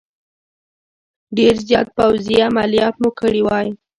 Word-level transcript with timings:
ډېر 1.37 1.55
زیات 1.67 1.87
پوځي 1.97 2.37
عملیات 2.49 2.95
مو 3.01 3.09
کړي 3.19 3.41
وای. 3.43 3.67